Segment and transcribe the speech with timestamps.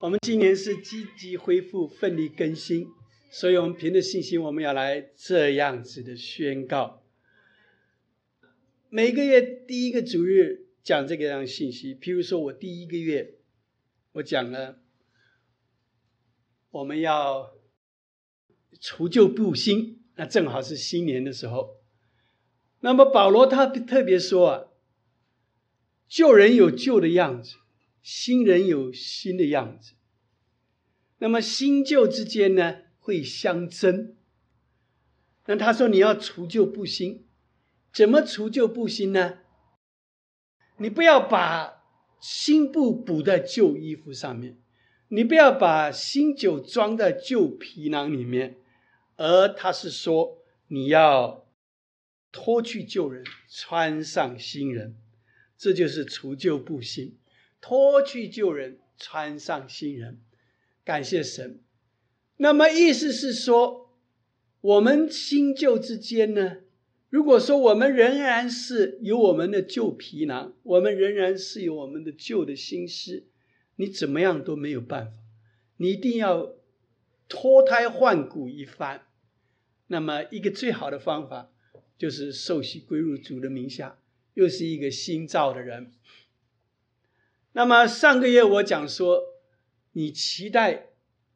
[0.00, 2.88] 我们今年是积极恢复、奋力更新，
[3.30, 7.02] 所以我们凭着信心，我们要来这样子的宣告。
[8.88, 13.34] 每个月第一个主日讲这个样信息，譬如说我第一个月
[14.12, 14.80] 我讲了，
[16.70, 17.52] 我们要
[18.80, 21.76] 除旧布新，那正好是新年的时候。
[22.80, 24.64] 那么保罗他特别说啊，
[26.08, 27.56] 旧人有旧的样子。
[28.02, 29.92] 新人有新的样子，
[31.18, 34.16] 那么新旧之间呢会相争。
[35.46, 37.26] 那他说你要除旧布新，
[37.92, 39.38] 怎么除旧布新呢？
[40.78, 41.82] 你不要把
[42.20, 44.58] 新布补在旧衣服上面，
[45.08, 48.58] 你不要把新酒装在旧皮囊里面，
[49.16, 51.46] 而他是说你要
[52.32, 54.96] 脱去旧人，穿上新人，
[55.58, 57.18] 这就是除旧布新。
[57.60, 60.20] 脱去旧人，穿上新人，
[60.84, 61.60] 感谢神。
[62.36, 63.94] 那么意思是说，
[64.60, 66.58] 我们新旧之间呢？
[67.10, 73.24] 如果说我们仍然是有我们的旧皮囊，我们仍然是有我们的旧的心思，
[73.76, 75.12] 你怎么样都没有办法。
[75.76, 76.54] 你一定要
[77.28, 79.06] 脱胎换骨一番。
[79.88, 81.50] 那么一个最好的方法，
[81.98, 83.98] 就是受洗归入主的名下，
[84.34, 85.90] 又是一个新造的人。
[87.52, 89.22] 那么上个月我讲说，
[89.92, 90.90] 你期待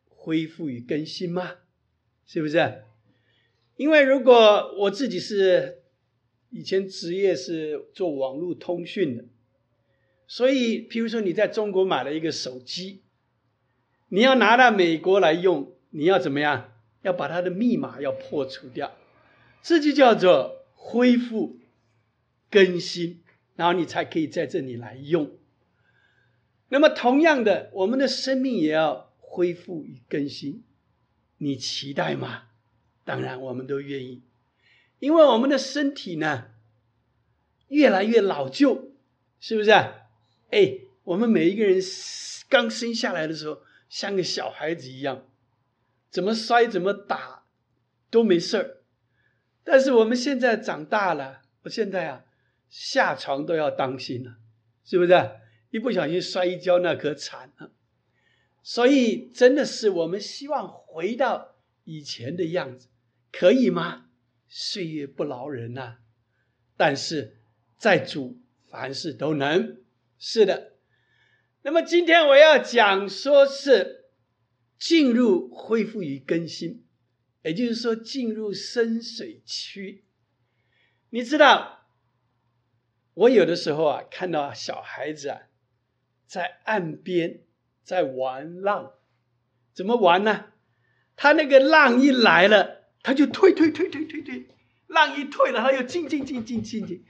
[0.09, 1.56] 恢复与更新吗？
[2.27, 2.84] 是不是？
[3.77, 5.83] 因为如果我自己是
[6.51, 9.25] 以前职业是做网络通讯的，
[10.27, 13.03] 所以譬如说你在中国买了一个手机，
[14.09, 16.73] 你要拿到美国来用，你要怎么样？
[17.03, 18.97] 要把它的密码要破除掉，
[19.62, 21.59] 这就叫做恢复
[22.51, 23.23] 更新，
[23.56, 25.31] 然后你才可以在这里来用。
[26.69, 30.65] 那么，同样的，我们的生命也要恢复与更新。
[31.39, 32.45] 你期待吗？
[33.05, 34.23] 当然，我们都愿意，
[34.98, 36.47] 因为我们的身体呢，
[37.69, 38.93] 越来越老旧，
[39.38, 39.71] 是不是？
[40.50, 41.78] 哎，我们每一个人
[42.49, 45.27] 刚生下来的时候，像个小孩子一样，
[46.11, 47.44] 怎么摔怎么打
[48.11, 48.78] 都没事儿。
[49.62, 52.25] 但是我们现在长大了，我现在啊，
[52.71, 54.37] 下床都要当心了，
[54.84, 55.31] 是不是？
[55.75, 57.73] 一不小心摔一跤，那可惨了。
[58.62, 62.87] 所以，真的是我们希望回到以前的样子，
[63.33, 64.09] 可以吗？
[64.47, 65.97] 岁月不饶人呐。
[66.77, 67.41] 但是，
[67.77, 68.41] 在主
[68.71, 69.83] 凡事都能。
[70.17, 70.75] 是的。
[71.62, 74.11] 那么，今天我要讲说是
[74.79, 76.87] 进入恢复与更新，
[77.43, 80.05] 也就是说进入深水区。
[81.11, 81.89] 你知道，
[83.15, 85.49] 我有的时候啊，看到小孩子啊。
[86.34, 87.43] 在岸边
[87.84, 88.91] 在玩浪，
[89.72, 90.47] 怎么玩呢？
[91.15, 94.49] 他那个浪一来了，他就退退退退退退，
[94.89, 97.05] 浪一退了，他又进进进进进进，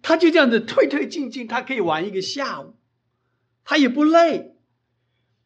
[0.00, 2.76] 他就这样子退退进进，他可以玩一个下午，
[3.64, 4.54] 他也不累，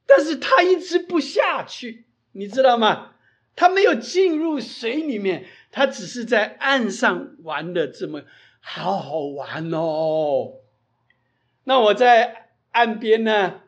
[0.04, 3.15] 但是他一直不下去，你知道吗？
[3.56, 8.25] 他没有进入水里面，他只是在岸上玩的这么
[8.60, 10.56] 好好玩哦。
[11.65, 12.41] 那我在。
[12.72, 13.62] 岸边呢，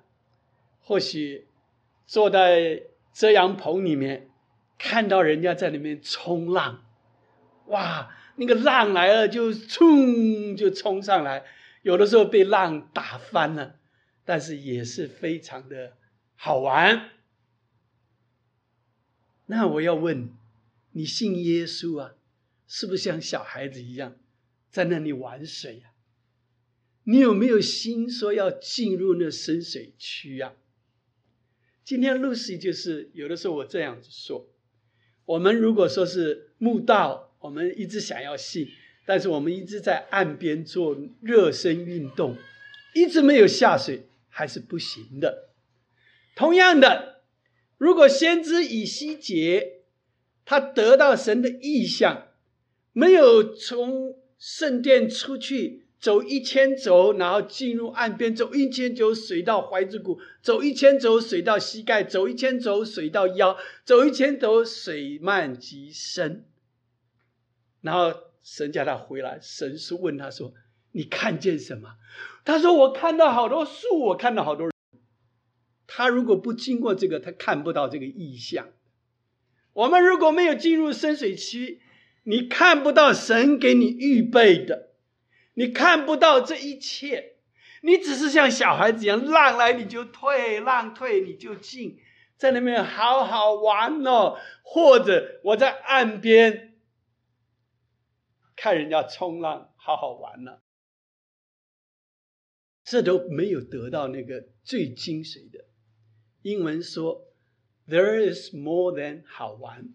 [0.83, 1.47] 或许
[2.07, 2.83] 坐在
[3.13, 4.29] 遮阳棚里面，
[4.77, 6.85] 看到人家在里面冲浪，
[7.67, 11.45] 哇，那个浪来了就冲就冲上来，
[11.83, 13.79] 有的时候被浪打翻了，
[14.25, 15.97] 但是也是非常的
[16.35, 17.11] 好玩。
[19.47, 20.31] 那我要问，
[20.93, 22.15] 你信耶稣啊，
[22.67, 24.17] 是不是像小孩子一样
[24.71, 25.91] 在那里玩水呀？
[27.05, 30.55] 你有没有心说要进入那深水区啊？
[31.85, 34.49] 今天露西就是有的时候我这样子说：
[35.27, 38.69] 我们如果说是墓道，我们一直想要信，
[39.05, 42.39] 但是我们一直在岸边做热身运动，
[42.95, 45.51] 一直没有下水，还是不行的。
[46.35, 47.23] 同样的，
[47.77, 49.83] 如果先知以西结
[50.47, 52.29] 他得到神的意象，
[52.93, 55.84] 没有从圣殿出去。
[56.05, 63.57] 走一千走，然后进入岸边；走一千走，水到怀子骨；走一千走，水到膝盖；走一千走，水到腰；
[63.87, 66.45] 走一千走，水漫极深。
[67.81, 68.13] 然后
[68.43, 70.53] 神叫他回来，神是问他说
[70.93, 71.95] ：“你看见什么？”
[72.45, 74.75] 他说：“我看到好多树，我看到好多人。”
[75.89, 78.69] 他如果不经过这个，他看不到这个意象。
[79.73, 81.81] 我们如果没有进入深水区，
[82.25, 84.84] 你看不到神给你预备的。
[85.55, 87.37] 你看不到这一切，
[87.83, 91.99] 你只是像小孩子一样，浪来你就退，浪退你就进，
[92.37, 94.37] 在那边好好玩哦。
[94.63, 96.79] 或者我在岸边
[98.57, 100.59] 看人家冲浪，好好玩呢。
[102.85, 105.65] 这都没有得到那个最精髓的。
[106.43, 107.29] 英文说
[107.89, 109.89] ：“There is more than 好玩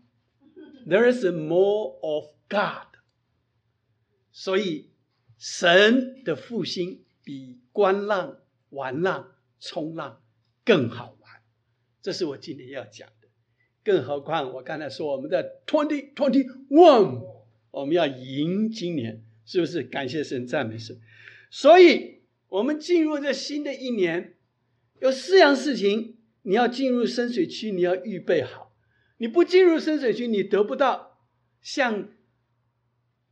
[0.88, 2.98] ，There is more of God。”
[4.34, 4.89] 所以，
[5.40, 8.40] 神的复兴比观浪、
[8.72, 9.32] 玩浪、
[9.62, 10.22] 冲浪
[10.66, 11.32] 更好玩。
[12.02, 13.30] 这是我今天要讲的。
[13.82, 17.24] 更何况，我刚才说我们的 twenty twenty one，
[17.72, 19.82] 我们要赢今年，是不是？
[19.82, 21.00] 感谢神，赞美神。
[21.50, 24.36] 所以，我们进入这新的一年，
[25.00, 28.76] 有四样事情，你要进入深水区，你要预备好。
[29.18, 31.18] 你不进入深水区，你得不到
[31.62, 32.10] 像。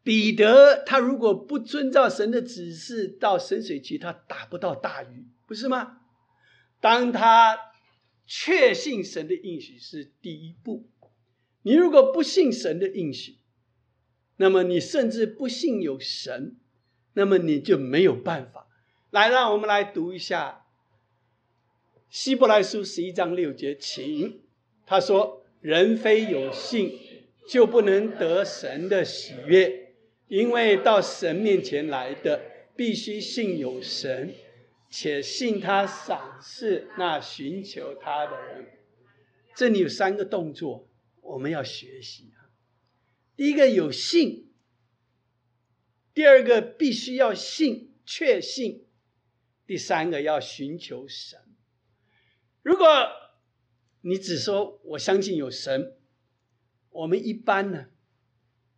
[0.07, 5.97] 彼得他如果不遵照神的指示到深水区，他打不到大鱼，不是吗？
[6.79, 7.59] 当他
[8.25, 10.89] 确信神的应许是第一步，
[11.63, 13.39] 你如果不信神的应许，
[14.37, 16.55] 那么你甚至不信有神，
[17.11, 18.65] 那么你就没有办法。
[19.09, 20.67] 来，让我们来读一下
[22.09, 24.39] 希伯来书十一章六节，请
[24.85, 26.97] 他说：“人非有信，
[27.49, 29.83] 就不能得神的喜悦。”
[30.27, 32.41] 因为到神面前来的，
[32.75, 34.33] 必须信有神，
[34.89, 38.67] 且信他赏赐那寻求他的人。
[39.55, 40.87] 这里有三个动作，
[41.21, 42.51] 我们要学习啊。
[43.35, 44.51] 第一个有信，
[46.13, 48.85] 第二个必须要信，确信，
[49.65, 51.39] 第三个要寻求神。
[52.61, 52.85] 如果
[54.01, 55.95] 你只说我相信有神，
[56.89, 57.87] 我们一般呢？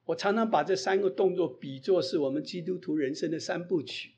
[0.10, 4.14] 我常常把这三个动作比作是我们基督徒人生的三部曲。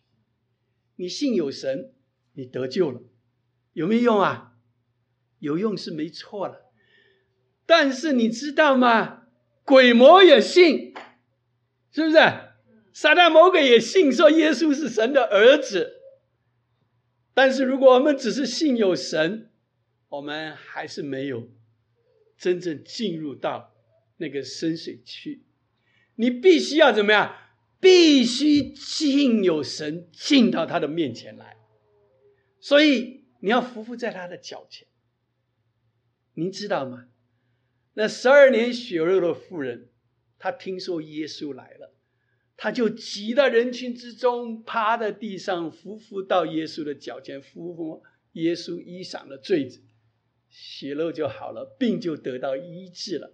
[0.95, 1.93] 你信有神，
[2.33, 3.01] 你得救了，
[3.73, 4.53] 有没有用啊？
[5.39, 6.71] 有用是没错了。
[7.65, 9.27] 但是你知道吗？
[9.65, 10.93] 鬼魔也信，
[11.91, 12.17] 是不是？
[12.93, 15.97] 撒旦魔鬼也信，说耶稣是神的儿子。
[17.33, 19.51] 但是如果我们只是信有神，
[20.07, 21.49] 我们还是没有
[22.37, 23.75] 真正进入到
[24.17, 25.43] 那个深水区。
[26.15, 27.35] 你必须要怎么样？
[27.79, 31.57] 必须敬有神，进到他的面前来。
[32.59, 34.87] 所以你要匍匐在他的脚前。
[36.35, 37.07] 您知道吗？
[37.95, 39.89] 那十二年血肉的妇人，
[40.37, 41.93] 她听说耶稣来了，
[42.55, 48.01] 她就挤到人群之中，趴在地上，匍匐到耶稣的脚前，抚摸
[48.33, 49.81] 耶稣衣裳的坠子，
[50.49, 53.33] 血肉就好了，病就得到医治了。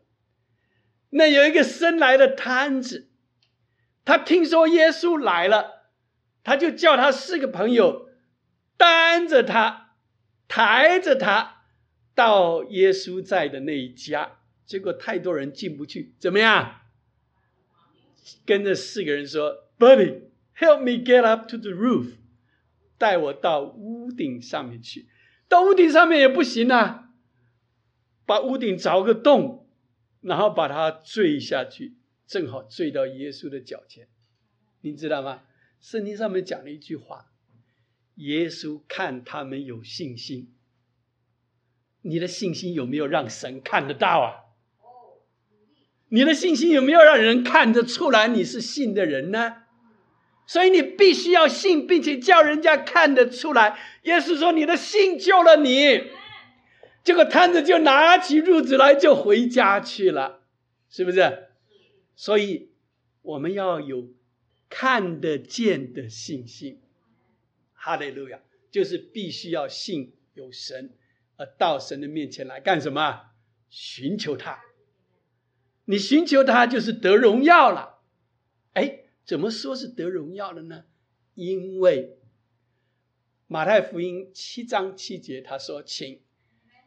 [1.09, 3.07] 那有一个生来的摊子，
[4.03, 5.89] 他听说耶稣来了，
[6.43, 8.09] 他就叫他四个朋友
[8.75, 9.95] 担着他，
[10.47, 11.63] 抬着他
[12.13, 14.39] 到耶稣在的那一家。
[14.65, 16.81] 结果太多人进不去，怎么样？
[18.45, 20.23] 跟着四个人说：“Buddy,
[20.57, 22.15] help me get up to the roof，
[22.97, 25.07] 带我到屋顶上面去。
[25.47, 27.11] 到屋顶上面也不行啊，
[28.25, 29.63] 把屋顶凿个洞。”
[30.27, 31.93] 然后把他坠下去，
[32.27, 34.09] 正好坠到耶稣的脚前，
[34.81, 35.43] 你知道吗？
[35.79, 37.27] 圣经上面讲了一句话：
[38.15, 40.53] 耶稣看他们有信心。
[42.01, 44.43] 你的信心有没有让神看得到啊？
[46.09, 49.63] 你的信心有没有让人看得出来你是信的人呢？
[50.45, 53.79] 所以你必须要信，并且叫人家看得出来。
[54.03, 56.03] 耶稣说：“你的信救了你。”
[57.07, 60.41] 这个摊子就拿起褥子来，就回家去了，
[60.89, 61.47] 是不是？
[62.17, 62.73] 所以
[63.21, 64.09] 我们要有
[64.67, 66.81] 看得见的信心。
[67.71, 70.97] 哈利路亚，就是必须要信有神，
[71.37, 73.27] 而到神的面前来干什么？
[73.69, 74.59] 寻求他。
[75.85, 78.01] 你寻求他，就是得荣耀了。
[78.73, 80.83] 哎，怎么说是得荣耀了呢？
[81.35, 82.17] 因为
[83.47, 86.19] 马太福音七章七节他说：“请。”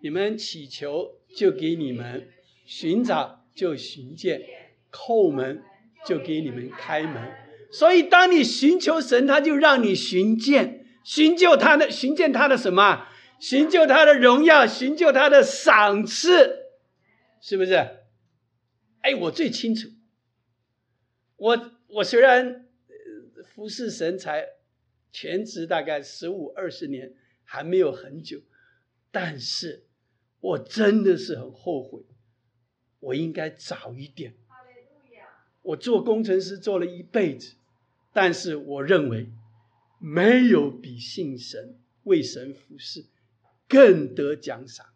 [0.03, 2.29] 你们祈求就给你们，
[2.65, 4.43] 寻找就寻见，
[4.91, 5.63] 叩门
[6.07, 7.33] 就给你们开门。
[7.71, 13.07] 所以，当你寻求神，他就让你寻见，寻就他的，寻见他的什么？
[13.39, 16.67] 寻就他的荣耀，寻就他的赏赐，
[17.41, 17.75] 是不是？
[19.03, 19.89] 哎，我最清楚。
[21.37, 22.67] 我我虽然
[23.55, 24.47] 服侍神才
[25.13, 27.15] 全职大概十五二十年，
[27.45, 28.41] 还没有很久，
[29.11, 29.87] 但是。
[30.41, 32.03] 我真的是很后悔，
[32.99, 34.35] 我应该早一点。
[35.63, 37.57] 我做工程师做了一辈子，
[38.13, 39.31] 但是我认为
[39.99, 43.05] 没有比信神为神服侍
[43.69, 44.87] 更得奖赏、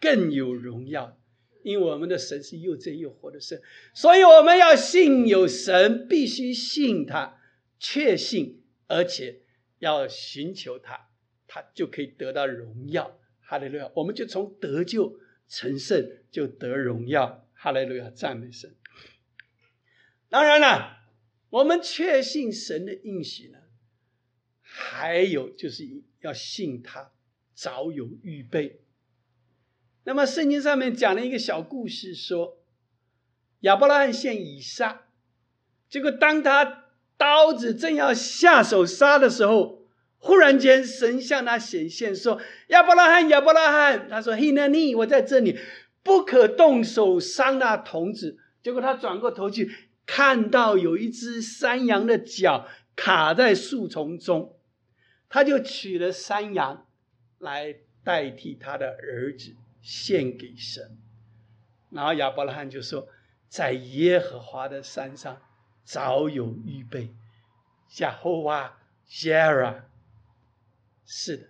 [0.00, 1.18] 更有荣耀。
[1.62, 3.62] 因为我们的神是又真又活的神，
[3.94, 7.38] 所以我们要信有神，必须信他，
[7.78, 9.42] 确信，而且
[9.78, 11.08] 要寻求他，
[11.46, 13.16] 他就可以得到荣耀。
[13.52, 13.90] 哈利路亚！
[13.96, 17.46] 我们就从得救成圣就得荣耀。
[17.52, 18.08] 哈利路亚！
[18.08, 18.74] 赞美神。
[20.30, 21.02] 当然了，
[21.50, 23.58] 我们确信神的应许呢，
[24.62, 25.86] 还有就是
[26.20, 27.12] 要信他
[27.52, 28.80] 早有预备。
[30.04, 32.64] 那么圣经上面讲了一个小故事，说
[33.60, 35.08] 亚伯拉罕献以撒，
[35.90, 36.86] 结果当他
[37.18, 39.81] 刀子正要下手杀的时候，
[40.22, 45.58] 忽然间神向他显现说：“亚伯拉罕，亚伯拉罕。”他说：“嘿，那你我在这里，
[46.04, 49.70] 不可动手伤那童子。”结果他转过头去，
[50.06, 54.56] 看到有一只山羊的脚卡在树丛中，
[55.28, 56.86] 他就取了山羊
[57.38, 59.56] 来代替他的儿子。
[59.84, 60.96] 献给神，
[61.90, 63.08] 然后亚伯拉罕就说
[63.50, 65.42] ：“在耶和华的山上
[65.82, 67.12] 早有预备。”
[67.98, 68.78] 亚和华
[69.10, 69.82] Jara，
[71.14, 71.48] 是的，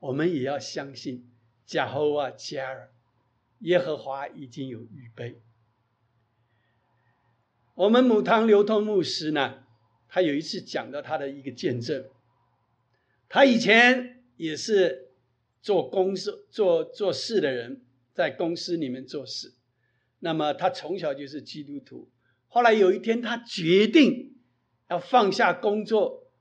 [0.00, 1.30] 我们也要相信
[1.70, 2.88] 亚和华 Jara，
[3.60, 5.40] 耶和华已经有预备。
[7.74, 9.64] 我们母堂流通牧师呢，
[10.06, 12.04] 他有一次讲到他的一个见证，
[13.28, 15.06] 他以前也是。
[15.62, 17.82] 做公司做做事的人，
[18.14, 19.52] 在公司里面做事，
[20.20, 22.08] 那么他从小就是基督徒。
[22.48, 24.38] 后来有一天，他决定
[24.88, 26.32] 要放下工作，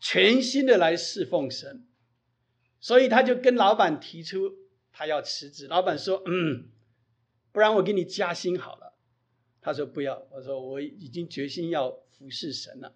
[0.00, 1.86] 全心的来侍奉神，
[2.84, 4.58] 所以他就跟老板提出
[4.92, 5.66] 他要辞职。
[5.68, 6.68] 老板说：“嗯，
[7.50, 8.92] 不然我给你加薪好了。”
[9.62, 12.94] 他说：“不要。”我说：“我已经决心要服侍神了。”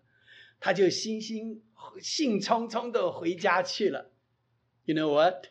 [0.60, 1.62] 他就兴兴
[2.02, 4.10] 兴冲冲的回家去了。
[4.84, 5.46] You know what？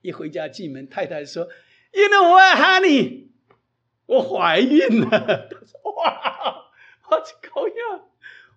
[0.00, 1.48] 一回家进门，太太说
[1.92, 3.30] ：“You know what, honey？
[4.06, 5.08] 我怀孕了。”
[5.50, 6.70] 他说：“哇，
[7.10, 8.04] 我这狗呀！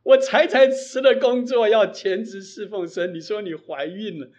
[0.04, 3.12] 我才才辞了工作，要全职侍奉神。
[3.12, 4.30] 你说你怀孕了，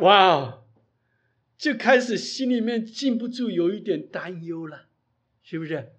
[0.00, 0.64] 哇！
[1.56, 4.86] 就开始心里面禁不住有一点担忧了，
[5.42, 5.92] 是不是？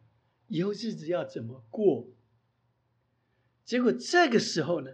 [0.48, 2.08] 以后日子要怎么过？
[3.66, 4.92] 结果这个时候呢，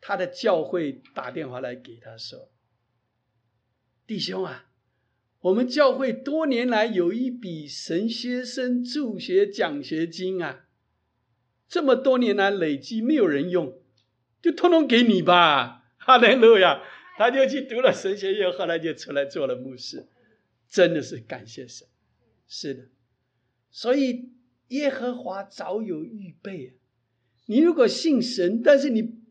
[0.00, 2.50] 他的教会打电话来给他说。”
[4.04, 4.66] 弟兄啊，
[5.40, 10.66] 我们教会多年来有一笔神学生助学奖学金啊，
[11.68, 13.80] 这么多年来累积没有人用，
[14.42, 16.82] 就通通给你吧，哈利路亚！
[17.16, 20.06] 他就去读了神学院，后来就出来做了牧师，
[20.68, 21.86] 真的是感谢神。
[22.46, 22.88] 是的，
[23.70, 24.30] 所以
[24.68, 26.70] 耶和华早有预备啊。
[27.46, 29.22] 你如果信神，但是你。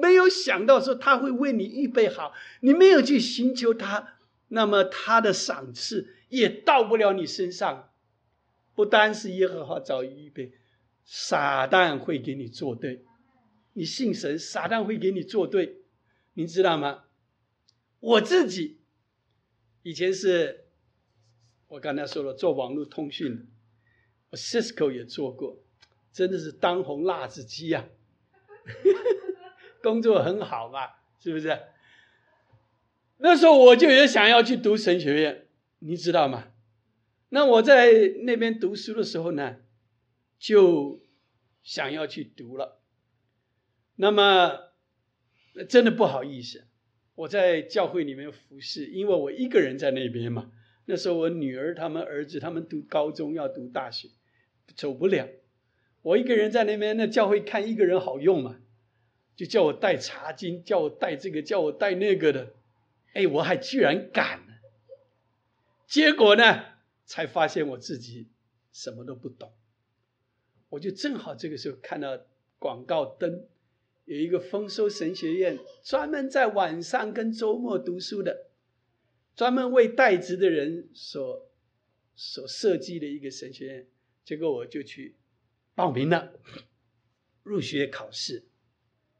[0.00, 7.90] 没有想到说他会为你预备好，你没有去寻求他，那么他的赏赐也到不了你身上。
[8.76, 10.52] 不单是耶和华早已预备，
[11.04, 13.04] 撒旦会给你作对。
[13.72, 15.79] 你信神，撒旦会给你作对，
[16.34, 17.04] 你知道吗？
[18.00, 18.80] 我自己
[19.82, 20.66] 以前是，
[21.68, 23.44] 我刚才说了做网络通讯的，
[24.30, 25.62] 我 Cisco 也做过，
[26.12, 27.88] 真的是当红辣子鸡呀。
[29.82, 31.58] 工作很好嘛，是不是？
[33.18, 35.46] 那时候我就也想要去读神学院，
[35.80, 36.52] 你知道吗？
[37.30, 37.92] 那我在
[38.24, 39.58] 那边读书的时候呢，
[40.38, 41.00] 就
[41.62, 42.80] 想要去读了。
[43.96, 44.69] 那么
[45.68, 46.64] 真的不好意思，
[47.14, 50.50] 我在教会里面服侍，因为我一个人在那边嘛。
[50.86, 54.08] 那时候我女儿他们儿子他们读高中要读大学，
[54.74, 55.28] 走不了。
[56.02, 58.56] 我一个人在那边，那教会看一个人好用嘛。
[59.36, 62.54] 就叫我带茶巾，叫我带这个，叫我带那个的，
[63.14, 64.46] 哎，我还居然敢了。
[65.86, 66.64] 结果呢，
[67.04, 68.28] 才发现我自己
[68.72, 69.52] 什么都不懂。
[70.68, 72.18] 我就正好这个时候看到
[72.58, 73.46] 广告灯，
[74.10, 78.48] 有一个丰收神学院，专门在晚上跟周末读书的，
[79.36, 81.48] 专门为代职的人所
[82.16, 83.86] 所设计的一个神学院。
[84.24, 85.14] 结果我就去
[85.76, 86.32] 报名了，
[87.44, 88.48] 入学考试。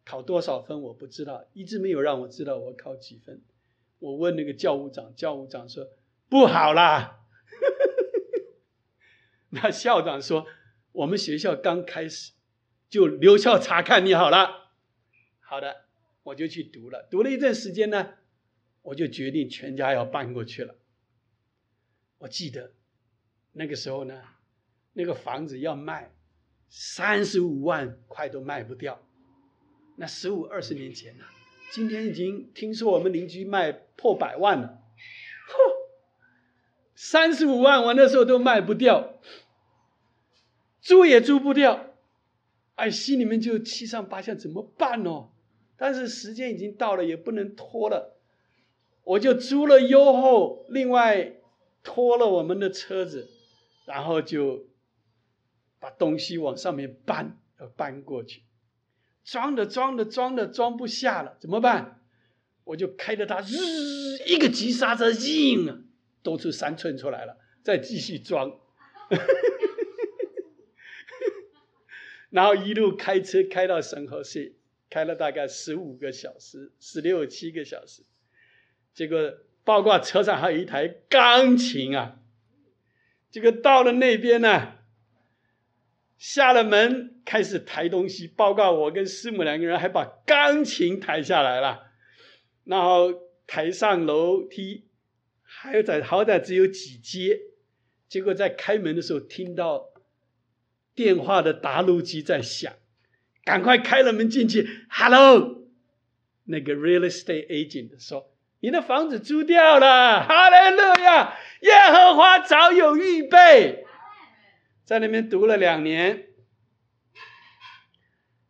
[0.04, 3.40] 考多少分我不知道，一直没有让我知道我考几分。
[4.00, 5.87] 我问那个教务长，教务长说
[6.28, 7.20] 不好啦。
[9.50, 10.47] 那校长说
[10.90, 12.32] 我们学校刚开始，
[12.88, 14.59] 就留校查看你好了。
[15.50, 15.78] 好的，
[16.23, 17.09] 我就去读了。
[17.11, 18.11] 读了一段时间呢，
[18.83, 20.76] 我就决定全家要搬过去了。
[22.19, 22.73] 我记得
[23.50, 24.23] 那个时候呢，
[24.92, 26.14] 那个房子要卖
[26.69, 29.04] 三十五万块都卖不掉。
[29.97, 31.25] 那十五二十年前呢，
[31.73, 34.80] 今天已经听说我们邻居卖破百万了，
[35.49, 35.57] 嚯，
[36.95, 39.21] 三十五万我那时候都卖不掉，
[40.80, 41.97] 租也租不掉，
[42.76, 45.30] 哎，心里面就七上八下，怎么办呢？
[45.80, 48.18] 但是时间已经到了，也不能拖了，
[49.02, 51.37] 我就租了优后，另外
[51.82, 53.30] 拖了我们的车子，
[53.87, 54.66] 然后就
[55.78, 58.42] 把东西往上面搬，要搬过去。
[59.25, 62.02] 装的装的装的装不下了，怎么办？
[62.64, 65.78] 我就开着它，日一个急刹车，硬啊，
[66.22, 68.60] 多出三寸出来了，再继续装，
[72.28, 74.56] 然后一路开车开到神河市，
[74.90, 78.02] 开了大概十五个小时，十六七个小时，
[78.92, 79.16] 结果
[79.64, 82.20] 包括车上还有一台钢琴啊，
[83.30, 84.75] 这个到了那边呢。
[86.18, 88.28] 下了门，开始抬东西。
[88.28, 91.92] 报告我跟师母两个人还把钢琴抬下来了，
[92.64, 93.11] 然后
[93.47, 94.85] 抬上楼梯，
[95.40, 97.40] 还有在好歹只有几阶。
[98.06, 99.94] 结果在开门的时候听到
[100.94, 102.70] 电话的答录机在响，
[103.50, 104.69] 赶快开了门进去。
[104.88, 105.64] Hello，
[106.45, 108.30] 那个 real estate agent 说
[108.62, 113.85] ：“你的房子租掉了。”哈利路亚，耶和华早有预备。
[114.85, 116.28] 在那边读了两年，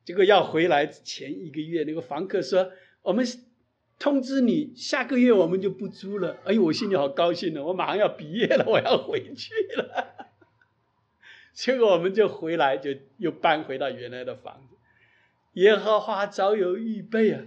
[0.05, 3.27] 结果要回来前一个月，那个房客说：“我们
[3.99, 7.65] 通知你，下个月我们就不租了。”哎呦，我心里好高兴呢！
[7.65, 10.29] 我马上要毕业了，我要回去了。
[11.55, 14.70] 结果我们就回来，就又搬回到原来的房子。
[15.55, 17.45] 耶和华早有预备啊！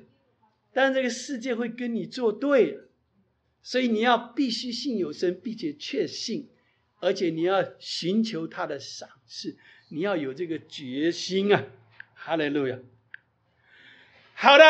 [0.74, 2.79] 但这个世界会跟你作对，
[3.62, 6.50] 所以你要必须信有神，并且确信。
[7.00, 9.57] 而且你要寻求他的赏赐，
[9.89, 11.65] 你要有这个决心啊！
[12.13, 12.79] 哈利路亚。
[14.33, 14.63] 好的，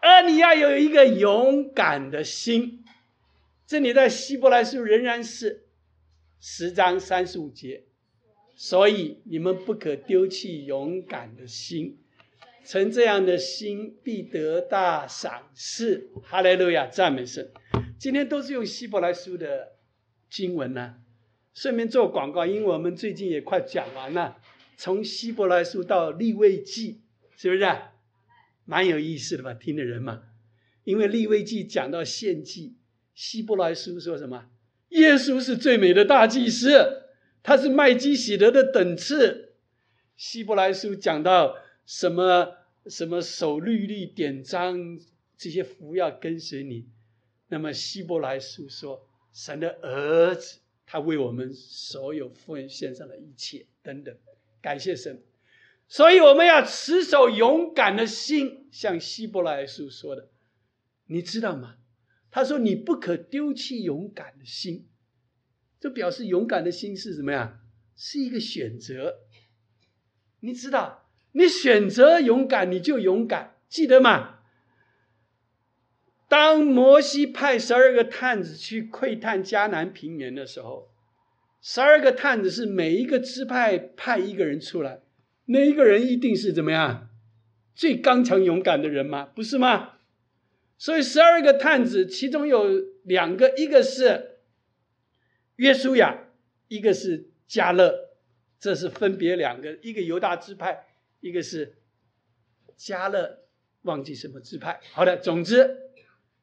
[0.00, 2.84] 而你要有一个勇敢的心。
[3.66, 5.64] 这里在希伯来书仍然是
[6.38, 7.84] 十章三十五节，
[8.54, 11.98] 所以你们不可丢弃勇敢的心，
[12.64, 16.10] 存这样的心必得大赏赐。
[16.22, 17.52] 哈利路亚，赞美神。
[17.98, 19.72] 今天都是用希伯来书的
[20.30, 20.96] 经文呢。
[21.52, 24.38] 顺便做广告，因为我们最近也快讲完了，
[24.76, 27.02] 从希伯来书到利未记，
[27.36, 27.64] 是不是？
[28.64, 29.54] 蛮有意思的吧？
[29.54, 30.22] 听的人嘛。
[30.84, 32.76] 因为利未记讲到献祭，
[33.14, 34.46] 希伯来书说什么？
[34.88, 37.04] 耶稣是最美的大祭司，
[37.42, 39.54] 他是麦基喜德的等次。
[40.16, 42.56] 希伯来书讲到什么？
[42.86, 45.00] 什么守律例典章
[45.38, 46.86] 这些福要跟随你。
[47.48, 50.58] 那么希伯来书说，神的儿子。
[50.84, 54.14] 他为我们所有奉献上的一切，等等，
[54.60, 55.22] 感谢神。
[55.88, 60.28] 所以我们要持守勇敢的心，像希伯来书说的，
[61.06, 61.78] 你知道吗？
[62.30, 64.86] 他说你不可丢弃勇敢的心，
[65.80, 67.62] 这表示勇敢的心是什么呀？
[67.96, 69.20] 是一个选择。
[70.40, 71.03] 你知道，
[71.36, 74.38] 你选择勇敢，你就勇敢，记得吗？
[76.28, 80.90] 当摩西派十二个探子去窥探迦南平原的时候，
[81.60, 85.00] 十二个探子是每一个支派派一个人出来，
[85.46, 87.08] 那一个人一定是怎么样
[87.74, 89.26] 最刚强勇敢的人吗？
[89.34, 89.94] 不是吗？
[90.78, 92.68] 所以十二个探子其中有
[93.02, 94.38] 两个，一个是
[95.56, 96.28] 约书亚，
[96.68, 98.10] 一个是加勒，
[98.60, 100.86] 这是分别两个，一个犹大支派，
[101.24, 101.78] 一个是
[102.76, 103.46] 加勒，
[103.80, 104.78] 忘记什么支派。
[104.92, 105.80] 好的，总之。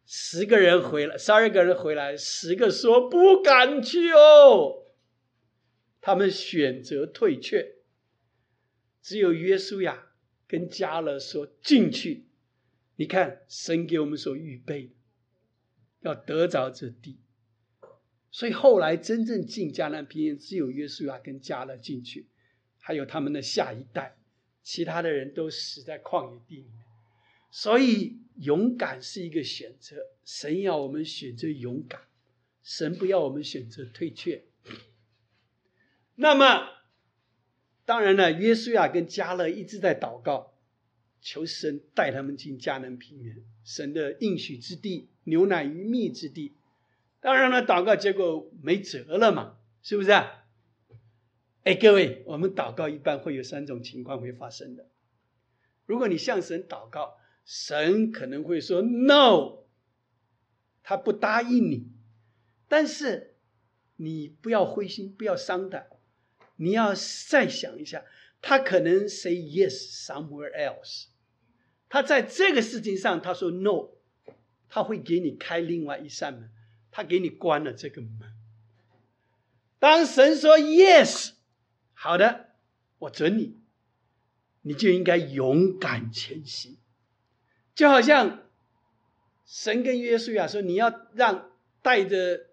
[0.04, 4.88] 十个人回来，十二个人回来，十个说不敢去哦。
[6.02, 7.76] 他们选择退却，
[9.04, 10.08] 只有约书亚
[10.48, 12.26] 跟加勒说进去。
[12.96, 14.96] 你看，神给我们所预备，
[16.00, 17.20] 要得着这地，
[18.32, 22.28] 所以后来真正进迦南平原，只有约书亚跟加勒进去，
[22.80, 24.18] 还有他们的下一代，
[24.64, 26.84] 其他的人都死在旷野地里面。
[27.50, 28.20] 所以。
[28.38, 32.02] 勇敢是一个选择，神要我们选择勇敢，
[32.64, 34.46] 神不要我们选择退却。
[36.16, 36.68] 那么，
[37.86, 40.56] 当然了，约书亚跟加勒一直在祷告，
[41.22, 46.56] 求神带他们进迦南平原，神的应许之地，牛奶与蜜之地。
[47.20, 50.10] 当然了，祷告结果没辙了嘛，是不是？
[51.64, 54.88] 哎，各位，我们祷告一般会有三种情况会发生的。
[55.86, 59.66] 如果你向神祷告，神可能会说 “no”，
[60.82, 61.92] 他不答应你，
[62.68, 63.36] 但是
[63.98, 65.88] 你不要灰心，不要伤胆，
[66.56, 66.96] 你要
[67.30, 68.06] 再想一下，
[68.42, 71.10] 他可能 say yes somewhere else，
[71.90, 73.90] 他在这个事情上他说 no，
[74.68, 76.50] 他会给你开另外一扇门，
[76.90, 78.34] 他给你关了这个门。
[79.78, 81.34] 当神说 yes，
[82.04, 82.48] 好的，
[82.98, 83.60] 我准你，
[84.64, 86.80] 你就应该勇敢前行，
[87.76, 88.40] 就好像
[89.46, 91.52] 神跟约书亚说，你要让
[91.84, 92.48] 带着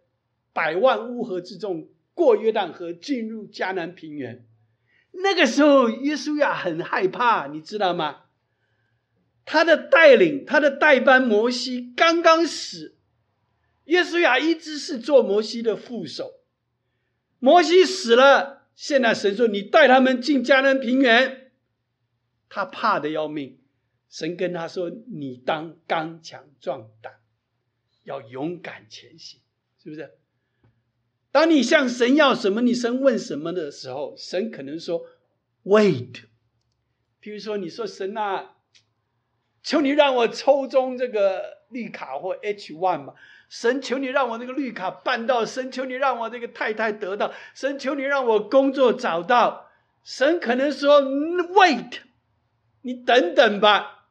[0.53, 4.45] 百万乌合之众过约旦河，进入迦南平原。
[5.13, 8.25] 那个时候，约书亚很害怕，你知道吗？
[9.47, 12.99] 他的带领，他的代班摩西刚刚死，
[13.85, 16.35] 约书亚一直是做摩西的副手。
[17.39, 21.51] 摩西死了，现在神说你带他们进迦南平原，
[22.49, 23.59] 他怕的要命。
[24.09, 27.15] 神跟他说：“你当刚强壮胆，
[28.05, 29.41] 要勇敢前行，
[29.83, 30.15] 是不是？”
[31.33, 35.05] 当你向神要什么，你神问什么的时候，神可能说
[35.65, 36.27] ：“Wait。”
[37.21, 38.59] 譬如说，你说神啊，
[39.65, 43.15] 求你让我抽中这个绿卡或 H one 吧。
[43.49, 49.71] 神求你让我那个绿卡办到，神求你让我这个太太得到，神求你让我工作找到。
[50.05, 52.01] 神可能说：“Wait，
[52.83, 54.09] 你等等吧。”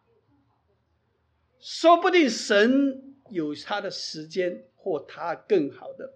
[1.59, 6.13] 说不定神有他的时间或他更好的。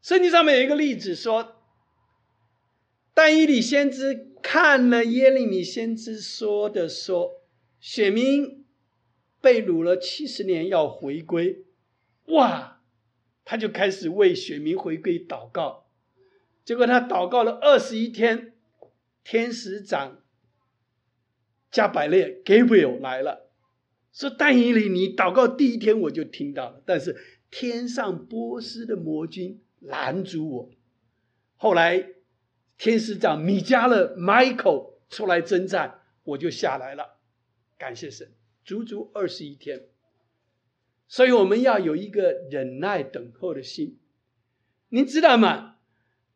[0.00, 1.56] 圣经上面有一个例子说，
[3.14, 7.42] 但以理先知看了耶利米先知说的说，
[7.80, 8.64] 选民
[9.40, 11.64] 被掳了七十年要回归，
[12.30, 12.80] 哇，
[13.44, 15.86] 他就开始为选民回归祷告。
[16.64, 18.54] 结果他祷告了二十一天，
[19.22, 20.22] 天使长
[21.70, 23.50] 加百列 Gabriel 来了，
[24.12, 27.16] 说但以理，你祷告第一天我就听到了，但是
[27.50, 29.60] 天上波斯的魔君。
[29.82, 30.70] 拦阻我。
[31.56, 32.06] 后来，
[32.76, 37.18] 天使长米迦勒 Michael 出来征战，我就下来了。
[37.78, 38.30] 感谢神，
[38.62, 39.86] 足足二十一天。
[41.10, 43.98] 所以我们要有一个忍耐等候的心。
[44.90, 45.74] 您知道吗？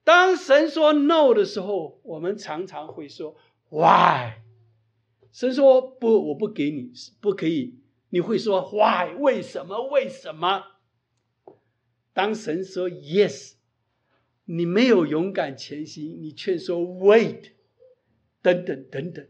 [0.03, 3.37] 当神说 No 的时候，我们常常会说
[3.71, 4.43] Why？
[5.31, 7.79] 神说不，我不给你，不可以。
[8.11, 9.15] 你会说 Why？
[9.17, 9.89] 为什么？
[9.89, 10.65] 为什么？
[12.13, 13.55] 当神说 yes，
[14.45, 17.53] 你没有勇敢前行，你却说 wait，
[18.43, 19.25] 等等等等。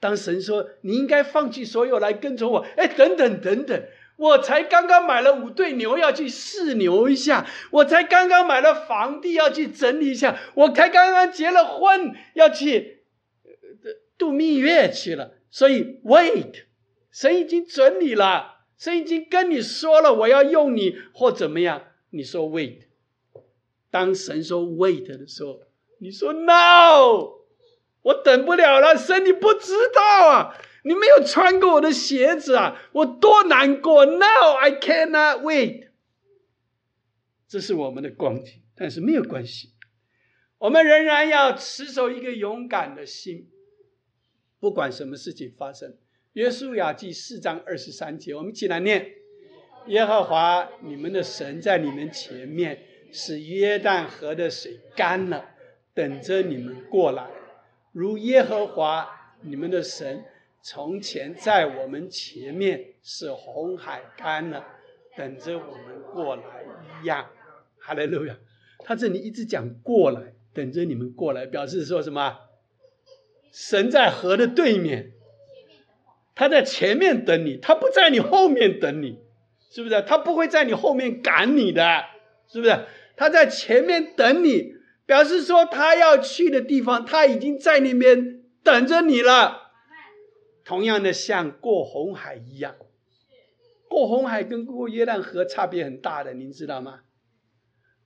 [0.00, 3.84] 当神说你应该放弃所有来跟从我，哎，等等等等，
[4.18, 13.04] 我才刚刚买了五对牛要去试牛一下，我才刚刚买了房地要去整理一下，我才刚刚结了婚要去
[14.18, 16.64] 度蜜月去了，所以 wait，
[17.12, 21.84] 神已经准你了，神已经跟你说了，我要用你或怎么样。
[22.10, 22.78] 你说 wait，
[23.90, 25.60] 当神说 wait 的时候，
[26.00, 27.34] 你说 no，
[28.02, 28.96] 我等不了了。
[28.96, 30.56] 神，你不知道啊，
[30.88, 34.06] 你没有穿过我的鞋子啊，我多难过。
[34.06, 35.90] No，I cannot wait。
[37.46, 39.74] 这是我们的光景，但是没有关系，
[40.56, 43.50] 我们仍然要持守一个勇敢的心，
[44.58, 45.94] 不管什么事情发生。
[46.32, 49.12] 约书亚记四章二十三节，我们一起来念。
[49.88, 55.50] 耶和华你们的神在你们前面，使约旦河的水干了，
[55.92, 57.28] 等着你们过来。
[57.92, 60.24] 如耶和华你们的神
[60.62, 64.64] 从前在我们前面是红海干了，
[65.16, 66.42] 等着我们过来
[67.00, 67.26] 一样。
[67.78, 68.36] 哈利路亚！
[68.84, 72.38] 他这里一直讲过来，等着你们过来，表示说什么？
[73.50, 75.12] 神在河的对面，
[76.34, 79.20] 他在前面等你，他不在你后面等你。
[79.70, 82.04] 是不是他不会在你后面赶你的？
[82.46, 84.74] 是不是他在前面等你，
[85.06, 89.67] 表示说他要去的地方，他已经在那边等着你了。
[90.68, 92.76] 同样的，像过红海一样，
[93.88, 97.00] 过红海跟过约旦河差别很大的，您知道吗？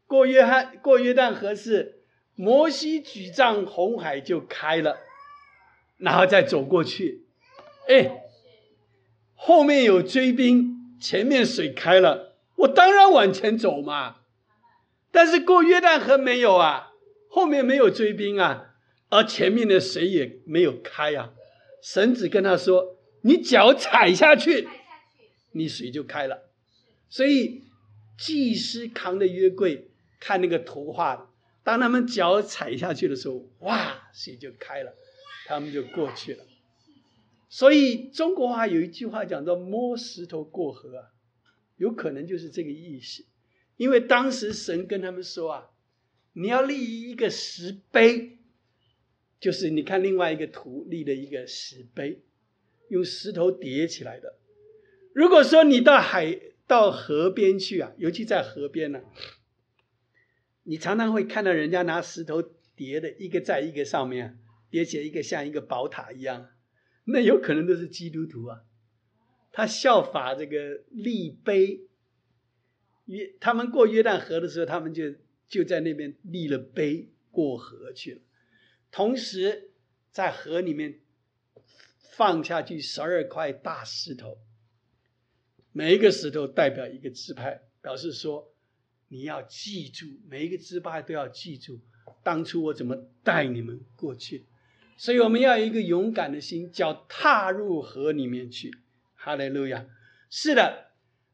[0.07, 2.05] 过约翰过约旦河是
[2.37, 4.99] 摩西举杖，红海就开了，
[5.97, 7.27] 然后再走过去。
[7.89, 8.23] 哎，
[9.35, 10.97] 后面有追兵。
[11.01, 14.19] 前面水开了，我当然往前走嘛。
[15.11, 16.93] 但是过约旦河没有啊，
[17.29, 18.77] 后面没有追兵啊，
[19.09, 21.33] 而前面的水也没有开啊。
[21.83, 24.69] 神子跟他说：“你脚踩下去，
[25.51, 26.49] 你水就开了。”
[27.11, 27.65] 所以
[28.17, 29.91] 祭司扛着约柜，
[30.21, 34.95] 看那个图画，当他们脚踩下去的时候，哇，水就开了，
[35.47, 36.45] 他们就过去了。
[37.49, 41.11] 所以中国话有一句话讲到“摸石头过河”啊，
[41.77, 43.27] 有可能就是这个意思。
[43.77, 45.71] 因为当时神跟他们说啊，
[46.33, 48.39] 你要立一个石碑，
[49.43, 52.23] 就是你看另外一个图立了一个石碑，
[52.91, 54.39] 用石头叠起来的。
[55.13, 59.03] 如果说你到海、到河边去啊，尤其在河边呢，
[60.63, 62.41] 你常常会看到人家拿石头
[62.77, 64.39] 叠的一个在一个上面
[64.71, 66.51] 叠起来，一个像一个宝塔一样，
[67.07, 68.61] 那有可能都是基督徒啊。
[69.51, 71.81] 他效法这个立碑，
[73.07, 75.13] 约他们过约旦河的时候，他们就
[75.49, 78.21] 就在那边立了碑过河去了。
[78.93, 79.71] 同时，
[80.11, 81.01] 在河里面
[82.13, 84.39] 放下去十二块大石头，
[85.73, 88.53] 每一个石头代表一个支派，表示说
[89.09, 91.81] 你要记住，每一个支派都要记住
[92.23, 94.47] 当初我怎么带你们过去。
[94.99, 98.71] 所以我们要有一个勇敢的心，叫踏入河里面去。
[99.15, 99.87] 哈利路亚！
[100.29, 100.93] 是的，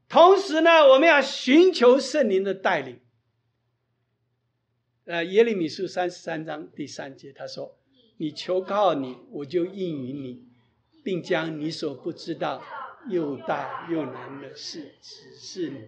[0.08, 3.00] 同时呢，我们要寻求圣灵的带领。
[5.08, 7.78] 呃，耶利米书三十三章第三节，他说
[8.20, 10.44] ：“你求告你，我就应允你，
[11.02, 12.62] 并将你所不知道
[13.08, 15.78] 又大又难的事指示你。”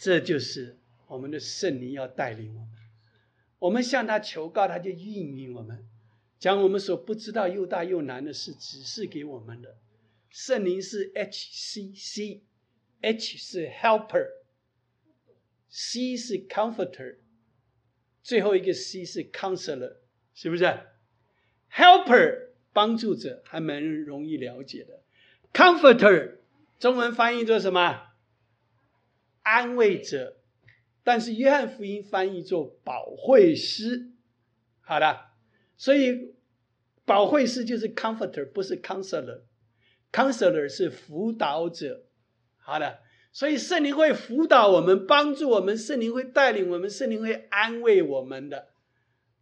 [0.00, 2.68] 这就是我们的圣灵要带领我们。
[3.60, 5.86] 我们向他求告，他就应允我们，
[6.40, 9.76] 将我们所不知道又大又难的事指示给我们的。
[10.30, 14.26] 圣灵是 H C C，H 是 Helper，C
[16.16, 17.18] 是 Comforter。
[18.22, 19.96] 最后一个 C 是 counselor，
[20.34, 20.64] 是不是
[21.72, 25.02] ？Helper 帮助者还蛮容易了解的
[25.52, 26.36] ，Comforter
[26.78, 28.08] 中文翻译做什么？
[29.42, 30.36] 安慰者。
[31.02, 34.10] 但是约翰福音翻译做保惠师。
[34.80, 35.30] 好的，
[35.76, 36.34] 所以
[37.06, 39.40] 保惠师就是 Comforter，不是 counselor。
[40.12, 42.04] Counselor 是辅导者。
[42.58, 43.00] 好的。
[43.38, 48.70] 所以圣灵会辅导我们，帮助我们；圣灵会带领我们，圣灵会安慰我们的。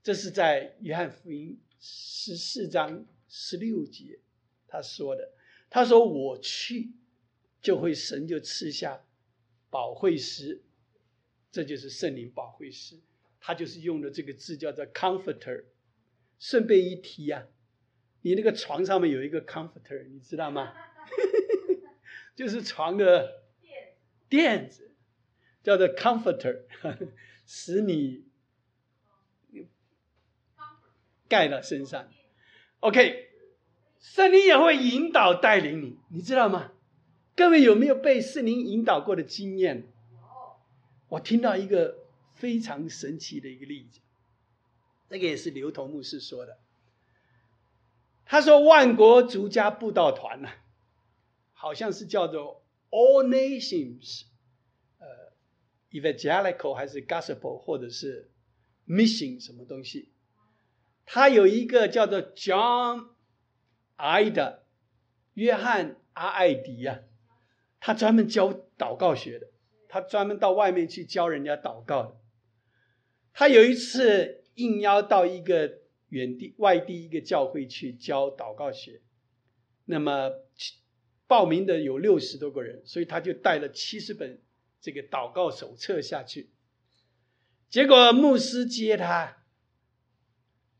[0.02, 4.20] 这是在约翰福音十四章十六节
[4.68, 5.32] 他说的。
[5.70, 6.92] 他说：“我去，
[7.62, 9.00] 就会神就赐下
[9.70, 10.62] 保惠师，
[11.50, 13.00] 这就是圣灵保惠师。
[13.40, 15.64] 他就是用的这个字叫做 Comforter。
[16.38, 17.46] 顺便一提呀，
[18.20, 20.74] 你那个床上面有一个 Comforter，你知道吗？
[22.36, 23.44] 就是床的。”
[24.28, 24.94] 垫子
[25.62, 26.62] 叫做 comforter，
[27.46, 28.24] 使你
[31.28, 32.08] 盖到身上。
[32.80, 33.30] OK，
[33.98, 36.72] 圣灵也会引导带领你，你知道吗？
[37.34, 39.92] 各位有没有被圣灵引导过的经验？
[41.08, 41.98] 我听到一个
[42.34, 44.00] 非常神奇的一个例子，
[45.08, 46.58] 这个也是刘同牧师说的。
[48.24, 50.48] 他说万国足家布道团呢，
[51.52, 52.62] 好像是叫做。
[52.90, 54.22] All nations，
[54.98, 55.06] 呃
[55.90, 58.30] ，evangelical 还是 gospel 或者是
[58.86, 60.12] mission 什么东西？
[61.04, 63.08] 他有一个叫做 John
[63.96, 64.66] I 的
[65.34, 67.00] 约翰阿艾迪呀，
[67.80, 69.48] 他专门教祷告学的，
[69.88, 72.16] 他专门到外面去教人家祷告的。
[73.32, 79.02] 他有一次应邀到一个远地外地一个教会去教祷告学，
[79.84, 80.30] 那么。
[81.26, 84.40] 报名的有六十多个人，所以他就带了七十本
[84.80, 86.50] 这个祷告手册下去。
[87.68, 89.44] 结果牧师接他，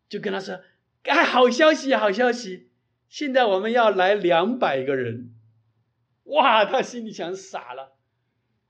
[0.09, 0.63] 就跟他说
[1.03, 2.71] ：“哎，好消息，好消息！
[3.09, 5.33] 现在我们要来两百个人。”
[6.25, 7.97] 哇，他心里想傻了，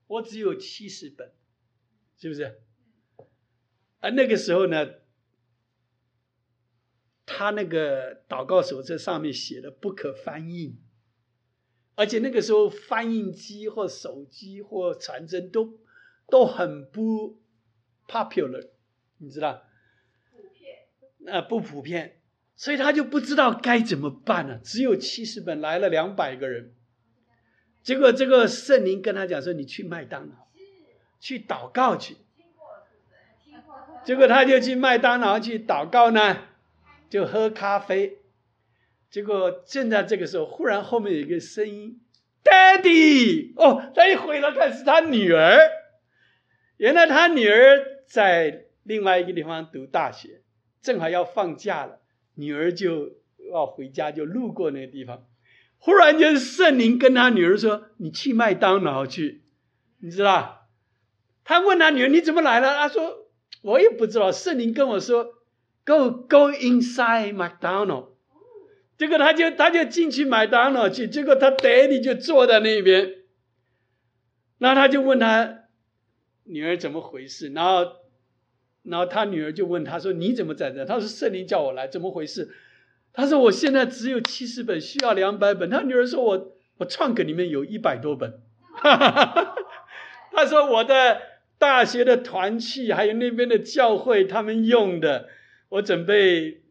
[0.07, 1.33] 我只有七十本，
[2.17, 2.61] 是不是？
[4.01, 4.95] 而那个时候呢，
[7.25, 10.79] 他那个祷告手册上面写的不可翻译。
[11.97, 15.79] 而且那个时候，翻印机或手机或传真都
[16.29, 17.39] 都很不
[18.07, 18.69] popular，
[19.19, 19.63] 你知道？
[20.31, 20.77] 普遍？
[21.27, 22.21] 呃，不普遍，
[22.55, 24.59] 所以他就不知道该怎么办了。
[24.59, 26.75] 只有七十本，来了两百个人，
[27.83, 30.35] 结果这个圣灵跟他讲说：“你去麦当劳，
[31.19, 32.19] 去祷告去。”
[34.05, 36.45] 结果他就去麦当劳去祷告呢，
[37.09, 38.19] 就喝咖啡。
[39.11, 42.01] 结果正在这个时候，忽然后面有一个声音
[42.45, 45.59] ：“Daddy！” 哦，他一回头看是他女儿。
[46.77, 50.43] 原来他女儿在另外一个地方读大学，
[50.83, 52.01] 正好要放假了，
[52.35, 53.13] 女儿就
[53.51, 55.25] 要回家，就路过那个地方。
[55.79, 59.43] 忽然间，圣灵跟他女儿说：“你去麦当劳去。”
[60.01, 60.69] 你知道？
[61.45, 63.29] 他问他女儿：“你怎么来了？”他说
[63.63, 65.35] ：“我也不知道。”圣灵跟我说
[65.85, 68.09] ：“Go, go inside McDonald。”
[68.99, 73.15] 结果他就他就进去麦当劳去，结果他爹地就坐在那边，
[74.59, 75.65] 然后他就问他
[76.45, 77.87] 女儿怎么回事，然后
[78.83, 82.49] 然后他女儿就问他说：“你怎么在这？”他说：“圣灵叫我来，怎么回事？”
[83.13, 85.69] 他说我现在只有七十本，需要两百本。
[85.69, 88.41] 他女儿说我我创可里面有一百多本。
[90.33, 91.21] 他说我的
[91.59, 95.31] 大学的团契还有那边的教会他们用的，
[95.71, 96.63] 我准备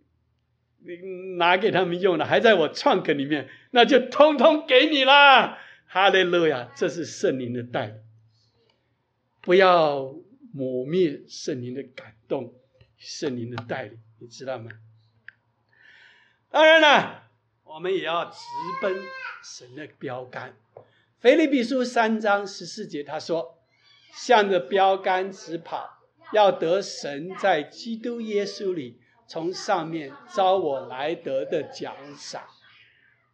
[0.86, 5.58] 你拿给他们用的，还在我创可里面，那就通通给你啦！
[5.88, 7.96] 哈利路亚，这是圣灵的带领，
[9.42, 10.14] 不要
[10.54, 12.54] 抹灭圣灵的感动，
[12.98, 14.72] 圣灵的带领，你知道吗？
[16.50, 17.24] 当然了，
[17.64, 18.38] 我们也要直
[18.82, 18.96] 奔
[19.44, 20.56] 神的标杆。
[21.20, 23.58] 腓立比书三章十四节，他说
[24.14, 26.02] ：“向着标杆直跑，
[26.34, 32.44] 要得神在基督耶稣里从上面招我来得的奖赏。”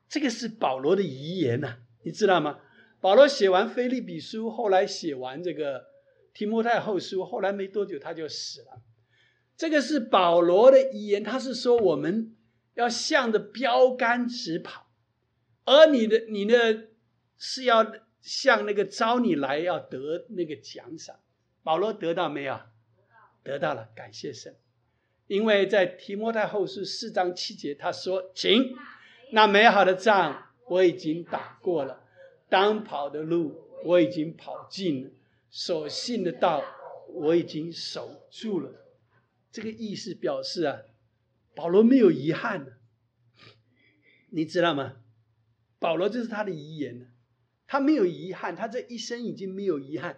[0.09, 2.59] 这个是保罗的遗言呐，你知道吗？
[2.99, 5.85] 保罗写完腓立比书，后来写完这个
[6.33, 8.81] 提摩太后书，后来没多久他就死了。
[9.55, 12.35] 这个是保罗的遗言，他是说我们。
[12.73, 14.87] 要向着标杆直跑，
[15.65, 16.87] 而你的你的
[17.37, 17.85] 是要
[18.21, 21.19] 向那个招你来要得那个奖赏。
[21.63, 22.57] 保罗得到没有？
[23.43, 24.55] 得到了，感谢神。
[25.31, 28.75] 因为在提摩太后书四章七节，他说：“请
[29.31, 32.03] 那美好的仗我已经打过了，
[32.49, 35.09] 当跑的路我已经跑尽了，
[35.49, 36.61] 所信的道
[37.07, 38.73] 我已经守住了。”
[39.53, 40.81] 这个意思表示啊。
[41.53, 42.77] 保罗没有遗憾的，
[44.29, 44.93] 你知道吗？
[45.79, 47.05] 保罗这是他的遗言呢，
[47.67, 50.17] 他没有遗憾，他这一生已经没有遗憾。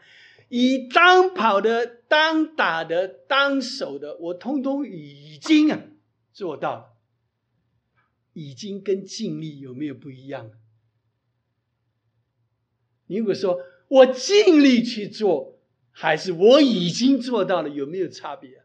[0.55, 5.81] 以当跑的、当打的、当守的，我通通已经啊
[6.31, 6.93] 做到了。
[8.33, 10.51] 已经跟尽力有没有不一样？
[13.07, 18.63] 你如果说我尽力去做，还是我已经做到了，有没有差别？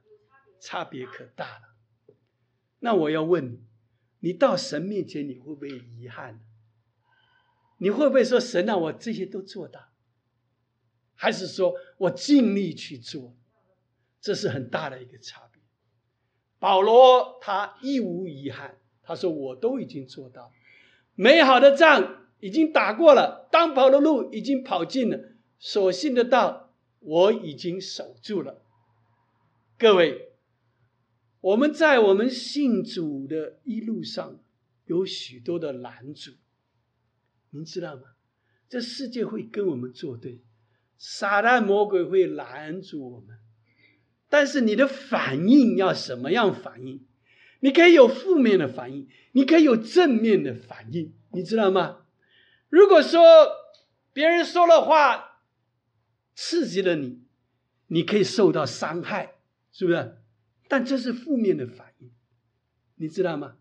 [0.61, 2.15] 差别可大了。
[2.81, 3.61] 那我要问你，
[4.21, 6.39] 你到神面前你会不会遗憾？
[7.79, 9.89] 你会不会说神啊，我这些都做到？
[11.19, 13.35] 还是说我尽力去做？
[14.21, 15.61] 这是很大的一个差别。
[16.61, 20.53] 保罗他一无遗憾，他说我都已经做到，
[21.17, 25.19] 美好的仗已经打过了，当跑的路已经跑尽了，
[25.59, 28.63] 所信的道我已经守住了。
[29.77, 30.27] 各位。
[31.41, 34.41] 我们在我们信主的一路上
[34.87, 36.33] 有许多的拦阻，
[37.51, 38.03] 您知道吗？
[38.69, 40.41] 这世界会跟我们作对，
[40.99, 43.39] 撒旦魔鬼会拦住我们。
[44.29, 47.07] 但是你的反应要什么样反应？
[47.61, 52.05] 你可以有负面的反应，你可以有正面的反应，你知道吗？
[52.69, 53.23] 如果说
[54.13, 55.41] 别人说了话
[56.35, 57.23] 刺激了你，
[57.87, 59.37] 你可以受到伤害，
[59.73, 60.19] 是不是？
[60.69, 62.11] 但这是负面的反应，
[62.97, 63.57] 你知道吗？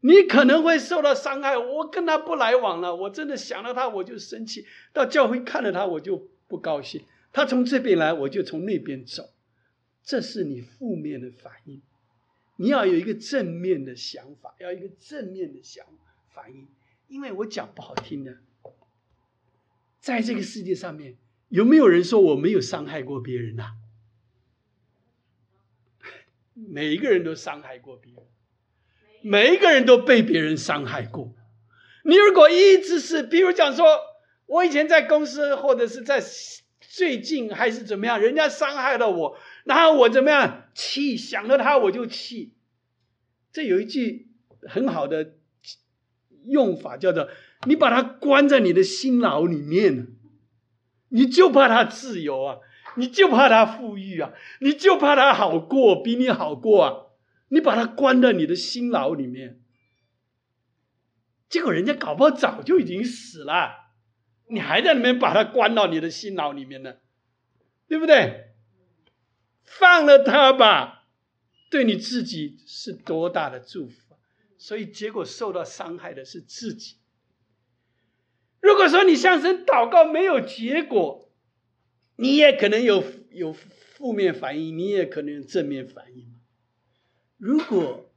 [0.00, 1.58] 你可能会受到伤害。
[1.58, 7.04] 我跟他不来往了，我真的想到他我就生气，到教会看到他我就不高兴。
[7.32, 9.30] 他从这边来，我就从那边走，
[10.02, 11.82] 这是你负面的反应。
[12.56, 15.84] 你要有一个正面的想法，要一个正面的想
[16.34, 16.66] 反应。
[17.08, 18.38] 因为我讲不好听的，
[20.00, 21.16] 在这个世界上面，
[21.50, 23.74] 有没有人说我没有伤害过别人呐？
[26.54, 28.22] 每一个人都伤害过别人，
[29.20, 31.34] 每一个人都被别人伤害过。
[32.02, 33.84] 你如果一直是，比如讲说，
[34.46, 36.22] 我以前在公司，或者是在
[36.80, 42.54] 最近还是怎么样，人家伤害了我，然后我怎么样气，想到他我就气。
[43.52, 44.28] 这有一句
[44.62, 45.34] 很好的
[46.44, 47.28] 用法，叫做
[47.66, 50.08] 你把他关在你的心牢里面
[51.08, 52.58] 你就怕他自由啊。
[52.98, 54.32] 你就怕他富裕啊？
[54.58, 57.02] 你就怕他好过，比你好过啊？
[57.48, 59.60] 你把他关在你的心牢里面，
[61.50, 63.85] 结果人家搞不好早就已经死了，
[64.48, 66.96] 你还在里面把他关到你的心牢里面呢，
[67.88, 68.54] 对不对？
[69.64, 71.08] 放了他吧，
[71.70, 74.16] 对你自己是多大的祝福！
[74.56, 76.96] 所以结果受到伤害的是自己。
[78.60, 81.30] 如果说你向神祷告没有结果，
[82.16, 86.32] 你也可能有有负面反应，你也可能有正面反应。
[87.36, 88.10] 如果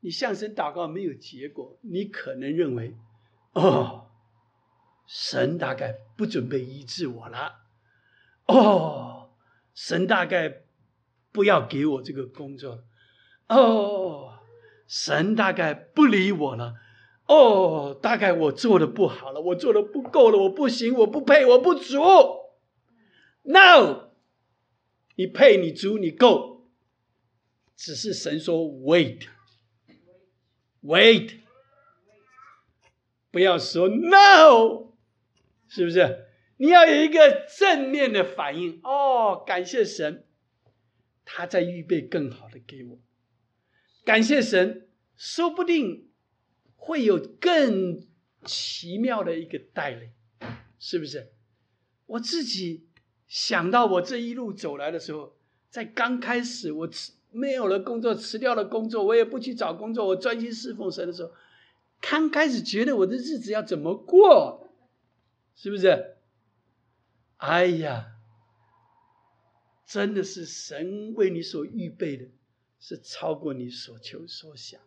[0.00, 2.94] 你向神祷告没有结果，你可能认为，
[3.52, 4.09] 哦，
[5.12, 7.62] 神大概不准备医治我了，
[8.46, 9.30] 哦，
[9.74, 10.62] 神大概
[11.32, 12.84] 不要给我这个工作，
[13.48, 14.38] 哦，
[14.86, 16.76] 神大概不理我了，
[17.26, 21.98] 哦，大概我做的不好了，我做的不够了，我不行，我不配，我不足。
[23.42, 24.10] No，
[25.16, 26.68] 你配，你足，你够。
[27.74, 28.58] 只是神说
[30.84, 31.40] “wait”，wait，
[33.32, 34.89] 不要说 no，
[35.70, 36.26] 是不是？
[36.58, 40.26] 你要有一个正面的反应哦，感谢神，
[41.24, 42.98] 他在预备更好的给我。
[44.04, 46.10] 感谢神，说不定
[46.76, 48.06] 会有更
[48.44, 50.10] 奇妙的一个带领，
[50.78, 51.32] 是不是？
[52.06, 52.88] 我自己
[53.28, 55.36] 想到我这一路走来的时候，
[55.70, 61.30] 在刚开始我辞没有了工作，辞掉了工作，我也不去找工作，我专心侍奉神的时候，
[62.00, 64.59] 刚开始觉得我的日子要怎么过，
[65.60, 66.16] 是不是？
[67.36, 68.16] 哎呀，
[69.84, 72.28] 真的是神为你所预备的。
[72.82, 74.80] 是超过你所求所想。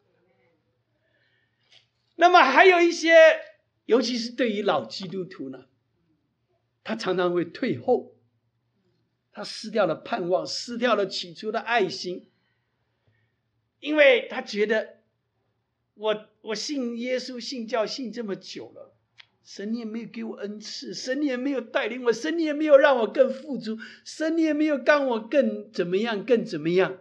[2.15, 3.13] 那么还有一些，
[3.86, 5.67] 尤其是对于老基督徒呢，
[6.84, 8.15] 他常常会退后，
[9.32, 12.32] 他失掉了盼望，失掉了起初的爱心，
[13.80, 15.03] 因为他觉得，
[15.93, 18.92] 我我信耶稣信教信这么久了，
[19.43, 26.99] 神你也没有给我恩赐，神你也没有带领我，神你也没有让我更富足，神你也没有让我更怎么样，更怎么样。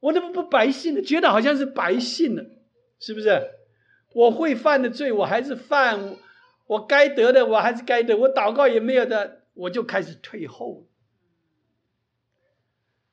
[0.00, 1.02] 我怎么不白信了？
[1.02, 2.44] 觉得好像是白信了，
[2.98, 3.50] 是不是？
[4.14, 6.16] 我会犯的罪，我还是犯；
[6.66, 8.16] 我该得的，我还是该得。
[8.16, 10.88] 我祷告也没有的，我就开始退后。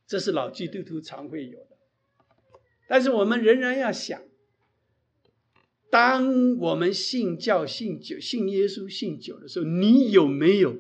[0.08, 1.78] 这是老基督徒常会有的。
[2.88, 4.22] 但是我们仍然要想：
[5.90, 10.76] 当我们信教、信酒、信耶稣、信酒的时候，你有没有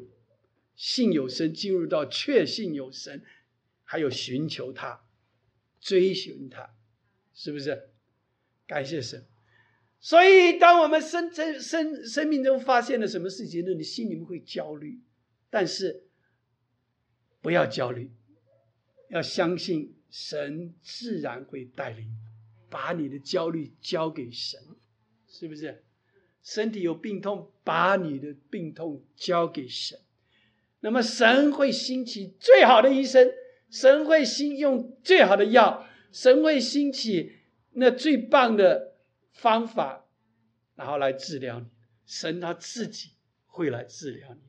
[0.76, 3.24] 信有神，进入到确信有神，
[3.84, 5.01] 还有寻求他？
[5.82, 6.70] 追寻他，
[7.34, 7.89] 是不是？
[8.68, 9.26] 感谢神。
[9.99, 13.74] 所以，当我们生生生生命中发现了什么事情呢？
[13.74, 14.99] 你心里面会焦虑，
[15.49, 16.03] 但是
[17.41, 18.12] 不要焦虑，
[19.10, 22.07] 要相信神自然会带领。
[22.72, 24.60] 把你的焦虑交给神，
[25.40, 25.86] 是不是？
[26.44, 29.98] 身体有病痛，把你的病痛交给神，
[30.82, 33.32] 那么神会兴起最好的医生。
[33.70, 37.38] 神会兴用最好的药，神会兴起
[37.74, 38.96] 那最棒的
[39.32, 40.08] 方法，
[40.76, 41.68] 然后来治疗你。
[42.06, 43.12] 神他自己
[43.46, 44.42] 会来治疗你。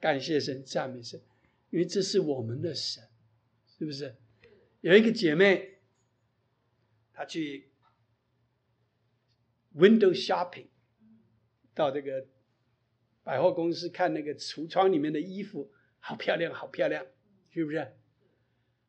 [0.00, 1.20] 感谢神，赞美神，
[1.70, 3.04] 因为这是我们的神，
[3.78, 4.16] 是不是？
[4.80, 5.78] 有一个姐妹，
[7.12, 7.68] 她去
[9.76, 10.68] window shopping，
[11.74, 12.26] 到这个
[13.22, 17.06] 百货公司看那个橱窗里面的衣服，好漂亮，好漂亮，
[17.50, 17.96] 是不是？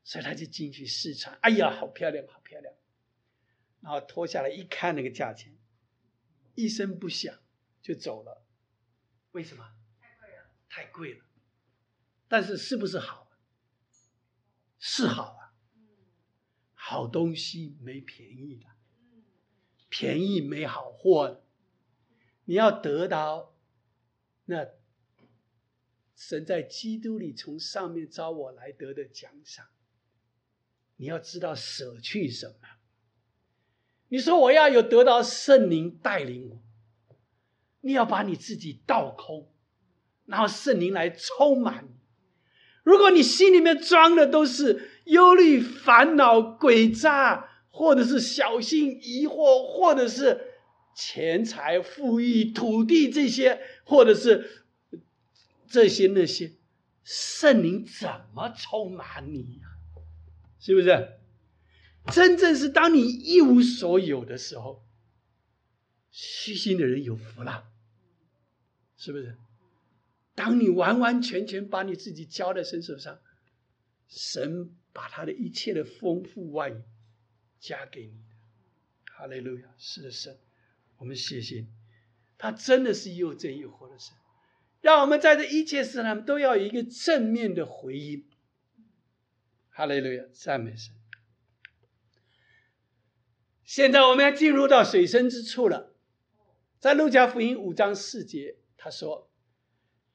[0.04, 2.74] 所以他就进去试穿，哎呀，好漂亮，好漂亮！
[3.82, 5.58] 然后脱下来一看，那个价钱，
[6.56, 7.38] 一声不响
[7.82, 8.46] 就走了。
[9.32, 9.70] 为什么？
[10.00, 11.26] 太贵了，太贵了。
[12.30, 13.30] 但是是不是好？
[14.80, 15.54] 是好啊。
[16.74, 18.66] 好东西没便宜的，
[20.00, 21.42] 便宜没好货。
[22.46, 23.56] 你要得到
[24.46, 24.68] 那
[26.16, 29.66] 神在基督里从上面招我来得的奖赏。
[30.98, 32.68] 你要知道舍去什么？
[34.10, 36.62] 你说我要有得到圣灵带领我，
[37.82, 39.52] 你要把你自己倒空，
[40.28, 41.88] 然后圣灵来充满。
[42.84, 47.47] 如果你心里面装的都是忧虑、烦恼、诡诈，
[47.78, 50.56] 或者是小心疑惑，或者是
[50.96, 54.66] 钱财、富裕、土地这些，或者是
[55.68, 56.54] 这些那些，
[57.04, 59.68] 圣灵怎么充满你呀？
[60.60, 61.20] 是不是？
[62.12, 64.84] 真正是当你一无所有的时候，
[66.10, 67.66] 虚心的人有福了，
[68.98, 69.38] 是不是？
[70.34, 73.20] 当你完完全全把你自己交在神手上，
[74.08, 76.82] 神把他的一切的丰富万有
[77.60, 78.36] 加给你的。
[79.14, 79.74] 哈利路亚！
[79.78, 80.38] 是的，神，
[80.98, 81.68] 我们谢谢你，
[82.38, 84.16] 他真的是又真又活的神，
[84.82, 88.26] 让我们在这一切事上都要有一个正面的回应。
[89.70, 90.94] 哈利路亚，赞美神！
[93.64, 95.94] 现在我们要进入到水深之处了。
[96.80, 99.32] 在路加福音五章四节，他说：“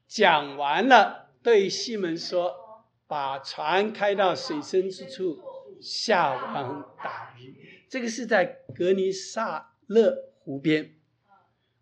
[0.07, 5.43] 讲完了，对西门说，把船开到水深之处，
[5.83, 7.55] 下网打鱼。”
[7.91, 10.95] 这个是在格尼萨勒湖边。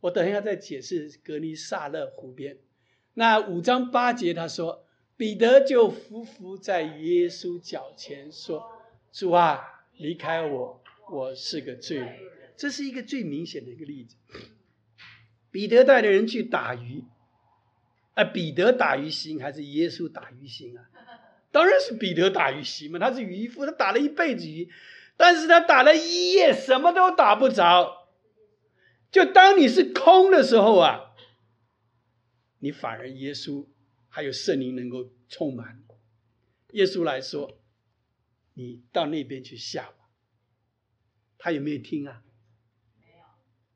[0.01, 2.59] 我等一下再解释格尼萨勒湖边。
[3.15, 4.87] 那五章八节他说。
[5.17, 8.65] 彼得就伏伏在耶稣脚前说
[9.13, 12.19] ：“主啊，离开我，我是个罪人。”
[12.57, 14.17] 这是一个最明显的一个例子。
[15.51, 17.05] 彼得带着人去打鱼，
[18.15, 20.89] 啊，彼得打鱼行还是耶稣打鱼行啊？
[21.51, 24.71] 当然是彼得打鱼席嘛，他是渔夫，他打了一辈子鱼，
[25.17, 28.09] 但是他打了一夜，什么都打不着。
[29.11, 31.13] 就当你是空的时候啊，
[32.61, 33.67] 你反而耶稣
[34.09, 35.83] 还有圣灵能够充满。
[36.73, 37.59] 耶稣来说
[38.55, 40.09] ：“你到那边去下吧。”
[41.37, 42.23] 他有没有听啊？
[43.01, 43.25] 没有，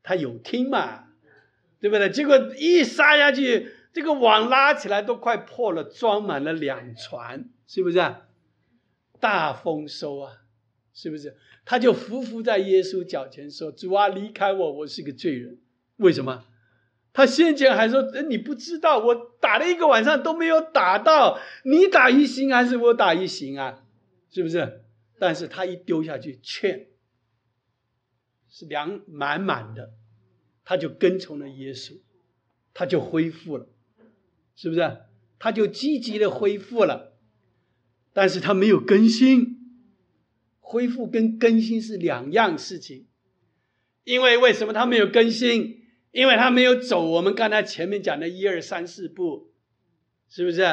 [0.01, 1.09] 他有听嘛？
[1.81, 2.09] 对不对？
[2.09, 8.27] 结果一撒下去，这个网拉起来都快破了，装满了两船，是不是啊？
[9.19, 10.43] 大丰收啊，
[10.93, 11.37] 是不是？
[11.63, 15.57] 他就伏伏在耶稣脚前说：“主啊，离开我，我是个罪人。”
[15.97, 16.45] 为什么？
[17.11, 23.83] 他先前还说：“你不知道，我打了一个晚上都没有打到，你打一星还是我打一星啊？
[24.29, 24.81] 是不是？”
[25.17, 26.87] 但是他一丢下去，劝
[28.49, 29.93] 是粮满满的，
[30.65, 31.99] 他就跟从了耶稣，
[32.73, 33.65] 他就恢复了，
[34.55, 34.97] 是不是？
[35.39, 37.14] 他就积极的恢复了，
[38.15, 39.59] 但是他没有更新。
[40.61, 43.05] 恢复跟更新是两样事情，
[44.05, 45.81] 因为为什么他没有更新？
[46.11, 49.51] 因为他没有走我们刚才前面讲的一二三四步，
[50.29, 50.63] 是不是？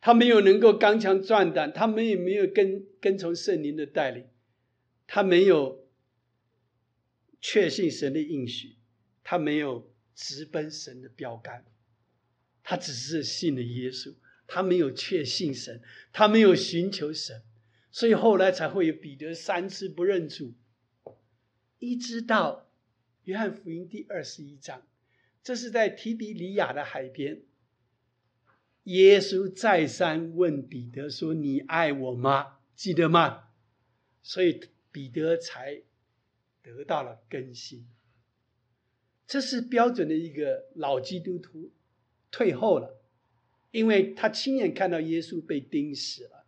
[0.00, 4.26] 他没有能够刚强壮胆，他没有没有跟跟从圣灵的带领，
[5.06, 5.86] 他没有
[7.40, 8.76] 确信神的应许，
[9.22, 11.64] 他没有直奔神的标杆，
[12.62, 14.12] 他只是信了耶稣，
[14.46, 15.82] 他没有确信神，
[16.12, 17.42] 他没有寻求神。
[17.90, 20.54] 所以后来才会有彼得三次不认主，
[21.78, 22.68] 一直到
[23.22, 24.82] 约翰福音第二十一章，
[25.42, 27.42] 这是在提比里亚的海边，
[28.84, 33.50] 耶稣再三问彼得说：“你爱我吗？”记得吗？
[34.22, 35.82] 所以彼得才
[36.60, 37.86] 得到了更新。
[39.26, 41.72] 这是标准的一个老基督徒
[42.32, 43.03] 退后了，
[43.74, 46.46] 因为他亲眼看到耶稣被钉死了。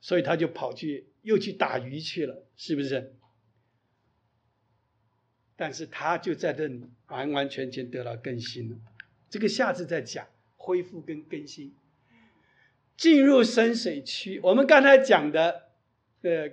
[0.00, 3.14] 所以他就跑去又去打鱼去了，是不是？
[5.54, 8.76] 但是他就在这里完完全全得到更新了。
[9.30, 10.26] 这个下次再讲
[10.56, 11.74] 恢复跟更新。
[12.96, 15.68] 进入深水区，我们刚才讲的，
[16.22, 16.50] 呃，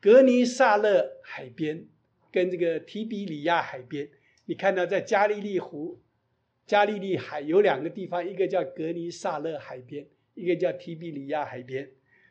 [0.00, 1.86] 格尼萨勒海边
[2.32, 4.08] 跟这个提比里亚海边，
[4.46, 6.00] 你看到在加利利湖、
[6.68, 11.90] 加利利海有两个地方，一个叫格尼萨勒海边，一个叫提比里亚海边。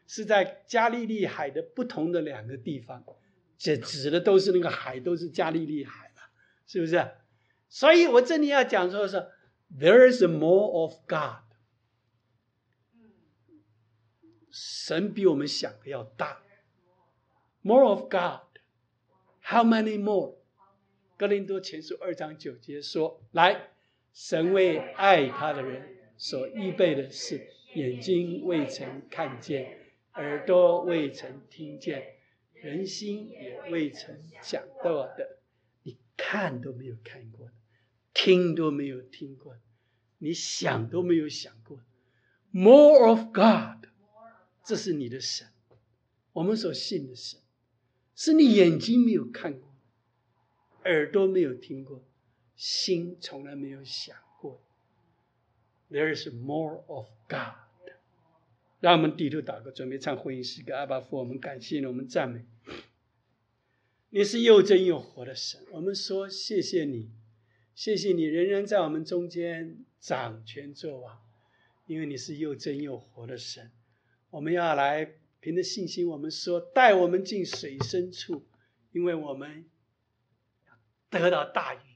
[0.09, 3.03] 是在加利利海的不同的两个地方，
[3.57, 6.31] 这指的都是那个海，都是加利利海了，
[6.65, 7.05] 是不是？
[7.67, 9.17] 所以我这里要讲说是
[9.77, 11.43] ，There is more of God，
[14.49, 16.41] 神比我们想的要大
[17.61, 20.38] ，More of God，How many more？
[21.17, 23.71] 哥林多前书二章九节说：“来，
[24.20, 29.78] 神为爱他的人所预备的是眼睛未曾看见。”
[30.18, 32.15] 耳朵未曾听见，
[32.53, 35.38] 人心也未曾想到的，
[35.84, 37.53] 你看都没有看过的，
[38.15, 39.55] 听都没有听过，
[40.18, 41.80] 你想都没有想过。
[42.49, 43.88] More of God，
[44.63, 45.45] 这是你的神，
[46.34, 47.39] 我们所信的神，
[48.15, 49.72] 是你眼睛没有看过，
[50.86, 52.03] 耳朵没有听过，
[52.58, 54.62] 心从来没有想过。
[55.89, 57.55] There is more of God。
[58.82, 60.76] 让我们低头祷告，准备唱婚姻诗歌。
[60.76, 62.45] 阿爸父，我们感谢你，我们赞美
[64.10, 65.66] 你是又真又活的神。
[65.72, 67.12] 我们说谢谢你，
[67.74, 71.20] 谢谢你仍然在我们中间掌权作王，
[71.88, 73.72] 因为你是又真又活的神。
[74.30, 78.45] 我们要来凭着信心，我们说带我们进水深处，
[78.91, 79.66] 因为我们
[81.10, 81.86] 得到大鱼，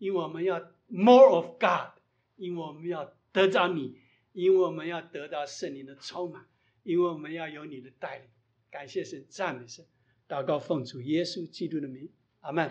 [0.00, 2.00] 因为我们要 more of God，
[2.34, 4.00] 因为我们要得到你。
[4.32, 6.46] 因为我们要得到圣灵的充满，
[6.84, 8.28] 因为我们要有你的带领。
[8.70, 9.84] 感谢神，赞美神，
[10.28, 12.70] 祷告奉主耶稣基督的名，阿门。